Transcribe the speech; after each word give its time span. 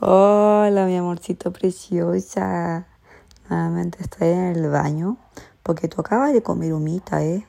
Hola, 0.00 0.86
mi 0.86 0.96
amorcito 0.96 1.52
preciosa. 1.52 2.86
Nuevamente 3.50 3.98
estoy 4.00 4.28
en 4.28 4.44
el 4.54 4.70
baño 4.70 5.16
porque 5.64 5.88
tú 5.88 6.00
acabas 6.00 6.32
de 6.32 6.40
comer 6.40 6.72
humita, 6.72 7.24
¿eh? 7.24 7.44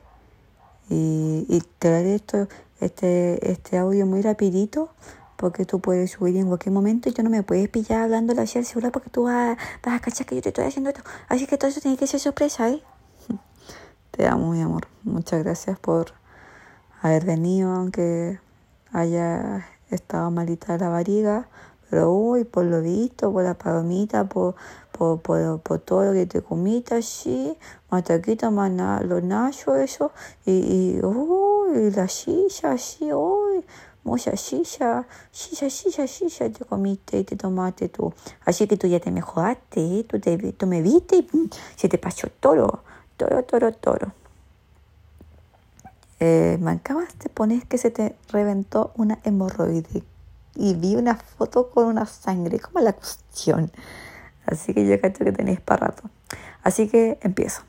Y, 0.90 1.46
y 1.48 1.62
daré 1.80 2.16
esto, 2.16 2.48
este, 2.80 3.52
este 3.52 3.78
audio 3.78 4.08
muy 4.08 4.24
rapidito 4.24 4.90
porque 5.36 5.66
tú 5.66 5.80
puedes 5.80 6.10
subir 6.10 6.38
en 6.38 6.48
cualquier 6.48 6.74
momento 6.74 7.08
y 7.08 7.12
tú 7.12 7.22
no 7.22 7.30
me 7.30 7.44
puedes 7.44 7.70
pillar 7.70 8.02
hablando 8.02 8.34
la 8.34 8.42
el 8.42 8.66
celular 8.66 8.92
porque 8.92 9.12
tú 9.12 9.26
vas, 9.26 9.56
vas 9.84 9.96
a 9.96 10.00
cachar 10.00 10.26
que 10.26 10.34
yo 10.34 10.42
te 10.42 10.50
estoy 10.50 10.66
haciendo 10.66 10.90
esto. 10.90 11.04
Así 11.28 11.46
que 11.46 11.56
todo 11.56 11.70
eso 11.70 11.82
tiene 11.82 11.98
que 11.98 12.08
ser 12.08 12.20
sorpresa, 12.20 12.68
¿eh? 12.68 12.82
Te 14.10 14.26
amo, 14.26 14.54
mi 14.54 14.62
amor. 14.62 14.88
Muchas 15.04 15.44
gracias 15.44 15.78
por 15.78 16.14
haber 17.00 17.26
venido, 17.26 17.72
aunque 17.74 18.40
haya 18.92 19.68
estado 19.92 20.32
malita 20.32 20.80
la 20.80 20.90
barriga. 20.90 21.48
Pero 21.90 22.14
uy, 22.14 22.44
por 22.44 22.66
lo 22.66 22.82
visto, 22.82 23.32
por 23.32 23.44
la 23.44 23.56
palomita, 23.56 24.26
por, 24.26 24.56
por, 24.92 25.22
por, 25.22 25.60
por 25.62 25.80
todo 25.80 26.06
lo 26.06 26.14
que 26.14 26.26
te 26.26 26.42
comiste 26.42 26.96
así, 26.96 27.58
más 27.90 28.04
taquito, 28.04 28.52
más 28.52 28.72
na, 28.72 29.02
los 29.02 29.24
nachos, 29.24 29.78
eso, 29.78 30.12
y, 30.46 30.52
y 30.98 31.02
uy, 31.04 31.92
la 31.92 32.08
silla 32.08 32.74
así, 32.74 33.12
uy, 33.12 33.66
mucha 34.04 34.36
silla, 34.36 35.08
silla, 35.32 35.70
silla, 35.70 36.08
silla 36.08 36.52
te 36.52 36.66
comiste 36.66 37.20
y 37.20 37.24
te 37.24 37.36
tomaste 37.36 37.90
tú. 37.90 38.14
Así 38.46 38.68
que 38.68 38.78
tú 38.78 38.88
ya 38.88 39.00
te 39.00 39.12
mejoraste, 39.12 40.00
¿eh? 40.00 40.04
tú, 40.04 40.20
te, 40.20 40.38
tú 40.54 40.68
me 40.68 40.82
viste 40.82 41.18
y 41.18 41.22
pum, 41.24 41.50
se 41.76 41.90
te 41.90 41.98
pasó 41.98 42.28
toro, 42.40 42.84
toro, 43.18 43.44
toro, 43.44 43.72
toro. 43.74 44.14
Eh, 46.20 46.58
me 46.60 46.72
acabas 46.72 47.18
de 47.20 47.30
poner 47.30 47.66
que 47.68 47.78
se 47.78 47.92
te 47.92 48.16
reventó 48.30 48.92
una 48.96 49.20
hemorroide 49.24 50.04
y 50.60 50.74
vi 50.74 50.98
una 50.98 51.16
foto 51.16 51.70
con 51.70 51.86
una 51.86 52.06
sangre, 52.06 52.60
como 52.60 52.82
la 52.82 52.92
cuestión. 52.92 53.72
Así 54.46 54.74
que 54.74 54.86
yo 54.86 55.00
cacho 55.00 55.24
que 55.24 55.32
tenéis 55.32 55.62
para 55.62 55.88
rato. 55.88 56.04
Así 56.64 56.90
que 56.90 57.18
empiezo. 57.22 57.62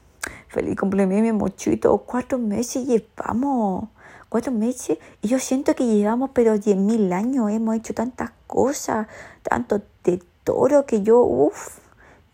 Feliz 0.48 0.76
cumpleaños, 0.76 1.22
mi 1.22 1.32
mochito. 1.32 1.96
Cuatro 1.98 2.36
meses 2.38 2.86
llevamos. 2.86 3.88
Cuatro 4.28 4.50
meses. 4.50 4.98
Y 5.22 5.28
yo 5.28 5.38
siento 5.38 5.74
que 5.76 5.86
llevamos, 5.86 6.30
pero 6.34 6.58
diez 6.58 6.76
mil 6.76 7.12
años. 7.12 7.50
Hemos 7.50 7.76
hecho 7.76 7.94
tantas 7.94 8.32
cosas. 8.48 9.06
Tanto 9.42 9.80
de 10.02 10.20
toro 10.42 10.84
que 10.84 11.02
yo, 11.02 11.20
uff. 11.20 11.78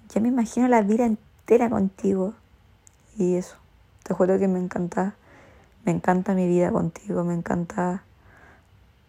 Ya 0.08 0.22
me 0.22 0.28
imagino 0.28 0.68
la 0.68 0.80
vida 0.80 1.04
entera 1.04 1.68
contigo. 1.68 2.32
Y 3.18 3.34
eso. 3.34 3.56
Te 4.04 4.14
juro 4.14 4.38
que 4.38 4.48
me 4.48 4.58
encanta. 4.58 5.16
Me 5.84 5.92
encanta 5.92 6.32
mi 6.32 6.48
vida 6.48 6.70
contigo. 6.70 7.24
Me 7.24 7.34
encanta 7.34 8.04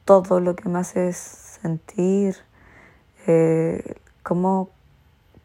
todo 0.08 0.39
lo 0.39 0.55
que 0.55 0.69
me 0.69 0.80
haces 0.80 1.17
sentir, 1.61 2.38
eh, 3.27 3.95
cómo 4.23 4.69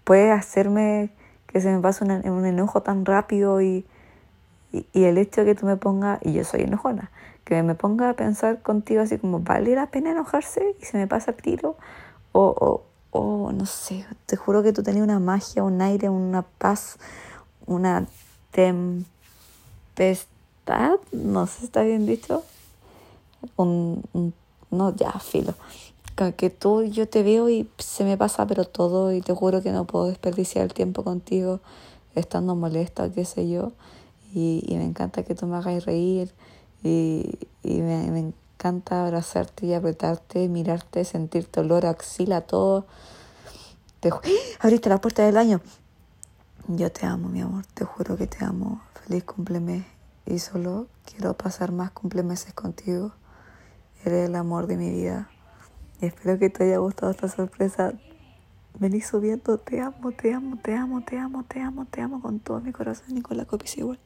puede 0.05 0.31
hacerme 0.31 1.11
que 1.49 1.61
se 1.61 1.71
me 1.71 1.81
pase 1.81 2.05
un, 2.05 2.13
un 2.13 2.47
enojo 2.47 2.81
tan 2.81 3.05
rápido 3.05 3.61
y, 3.61 3.85
y, 4.73 4.87
y, 4.93 5.05
el 5.05 5.19
hecho 5.19 5.41
de 5.41 5.49
que 5.49 5.55
tú 5.61 5.67
me 5.67 5.77
pongas, 5.77 6.21
y 6.23 6.33
yo 6.33 6.45
soy 6.45 6.63
enojona, 6.63 7.11
que 7.45 7.61
me 7.65 7.75
ponga 7.75 8.11
a 8.11 8.15
pensar 8.15 8.63
contigo 8.63 9.03
así 9.03 9.19
como, 9.19 9.41
¿vale 9.41 9.75
la 9.75 9.87
pena 9.87 10.13
enojarse? 10.13 10.77
Y 10.81 10.85
se 10.85 10.97
me 10.97 11.09
pasa 11.09 11.33
el 11.33 11.39
tiro, 11.39 11.77
o, 12.31 12.85
o, 13.11 13.19
o 13.19 13.51
no 13.53 13.67
sé, 13.67 14.07
te 14.27 14.37
juro 14.37 14.63
que 14.63 14.73
tú 14.73 14.85
tenías 14.85 15.03
una 15.03 15.19
magia, 15.19 15.65
un 15.65 15.83
aire, 15.83 16.09
una 16.09 16.43
paz, 16.43 16.99
una 17.67 18.07
tempestad, 18.53 19.09
no 21.11 21.49
sé 21.49 21.59
si 21.59 21.65
está 21.65 21.83
bien 21.83 22.07
dicho, 22.07 22.45
un, 23.57 24.05
un 24.13 24.33
no, 24.73 24.95
ya, 24.97 25.13
filo. 25.13 25.55
Que 26.37 26.51
tú, 26.51 26.83
yo 26.85 27.09
te 27.09 27.23
veo 27.23 27.49
y 27.49 27.69
se 27.79 28.05
me 28.05 28.17
pasa 28.17 28.47
pero 28.47 28.65
todo 28.65 29.13
y 29.13 29.21
te 29.23 29.35
juro 29.35 29.63
que 29.63 29.73
no 29.73 29.87
puedo 29.87 30.07
desperdiciar 30.07 30.65
el 30.65 30.73
tiempo 30.73 31.03
contigo 31.03 31.61
estando 32.15 32.55
molesta 32.55 33.05
o 33.05 33.13
qué 33.13 33.25
sé 33.25 33.49
yo. 33.49 33.73
Y, 34.35 34.65
y 34.67 34.77
me 34.77 34.85
encanta 34.85 35.23
que 35.23 35.35
tú 35.35 35.47
me 35.47 35.57
hagas 35.57 35.85
reír 35.85 36.33
y, 36.83 37.39
y 37.63 37.81
me, 37.83 38.11
me, 38.11 38.21
encanta 38.21 39.05
abrazarte 39.05 39.67
y 39.67 39.75
apretarte, 39.75 40.49
mirarte, 40.49 41.05
sentir 41.05 41.47
tu 41.47 41.61
olor, 41.61 41.87
axila, 41.87 42.43
todo. 42.43 42.87
Te 44.01 44.11
abriste 44.61 44.89
la 44.89 45.01
puerta 45.01 45.25
del 45.25 45.37
año. 45.37 45.61
Yo 46.69 46.93
te 46.93 47.07
amo, 47.07 47.29
mi 47.29 47.41
amor, 47.41 47.67
te 47.75 47.85
juro 47.85 48.17
que 48.17 48.27
te 48.27 48.45
amo. 48.45 48.81
Feliz 49.05 49.25
cumplemes 49.25 49.85
y 50.27 50.39
solo 50.39 50.87
quiero 51.05 51.35
pasar 51.35 51.73
más 51.73 51.91
cumplemeses 51.91 52.55
contigo. 52.55 53.13
Eres 54.05 54.29
el 54.29 54.35
amor 54.35 54.67
de 54.67 54.77
mi 54.77 54.91
vida. 54.91 55.29
Y 56.01 56.07
espero 56.07 56.39
que 56.39 56.51
te 56.51 56.65
haya 56.65 56.79
gustado 56.79 57.13
esta 57.13 57.29
sorpresa. 57.29 57.93
Vení 58.79 59.01
subiendo. 59.01 59.59
Te 59.59 59.81
amo, 59.81 60.13
te 60.13 60.35
amo, 60.35 60.57
te 60.61 60.75
amo, 60.75 61.03
te 61.03 61.17
amo, 61.17 61.45
te 61.45 61.61
amo, 61.61 61.85
te 61.85 62.01
amo 62.01 62.21
con 62.21 62.41
todo 62.41 62.61
mi 62.61 62.73
corazón 62.73 63.23
la 63.31 63.45
copia 63.45 63.71
igual. 63.77 63.99